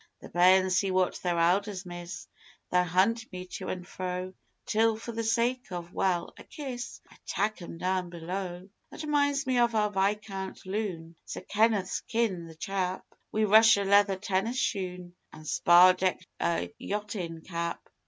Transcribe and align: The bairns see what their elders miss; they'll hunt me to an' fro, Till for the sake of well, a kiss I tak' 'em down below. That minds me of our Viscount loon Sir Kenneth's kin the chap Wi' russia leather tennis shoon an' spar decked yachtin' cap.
The 0.19 0.29
bairns 0.29 0.77
see 0.77 0.89
what 0.89 1.17
their 1.21 1.37
elders 1.37 1.85
miss; 1.85 2.27
they'll 2.71 2.83
hunt 2.83 3.31
me 3.31 3.45
to 3.59 3.69
an' 3.69 3.83
fro, 3.83 4.33
Till 4.65 4.97
for 4.97 5.11
the 5.11 5.23
sake 5.23 5.71
of 5.71 5.93
well, 5.93 6.33
a 6.39 6.43
kiss 6.43 6.99
I 7.11 7.17
tak' 7.27 7.61
'em 7.61 7.77
down 7.77 8.09
below. 8.09 8.67
That 8.89 9.05
minds 9.05 9.45
me 9.45 9.59
of 9.59 9.75
our 9.75 9.91
Viscount 9.91 10.65
loon 10.65 11.17
Sir 11.25 11.41
Kenneth's 11.41 11.99
kin 12.01 12.47
the 12.47 12.55
chap 12.55 13.05
Wi' 13.31 13.43
russia 13.43 13.83
leather 13.83 14.15
tennis 14.17 14.57
shoon 14.57 15.13
an' 15.31 15.45
spar 15.45 15.93
decked 15.93 16.25
yachtin' 16.79 17.41
cap. 17.41 17.87